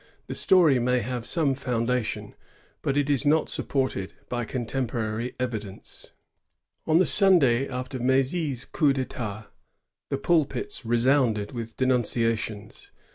The 0.25 0.33
story 0.33 0.79
may 0.79 1.01
have 1.01 1.27
some 1.27 1.53
foun 1.53 1.85
dation, 1.85 2.33
but 2.81 2.97
it 2.97 3.07
is 3.07 3.23
not 3.23 3.49
supported 3.49 4.13
by 4.29 4.45
contemporary 4.45 5.35
evidence. 5.39 6.09
On 6.87 6.97
the 6.97 7.05
Sunday 7.05 7.69
after 7.69 7.99
Mdzy's 7.99 8.65
coup 8.65 8.93
d^itatj 8.93 9.45
the 10.09 10.17
pulpits 10.17 10.83
resounded 10.87 11.49
witb 11.49 11.77
denunciations. 11.77 12.89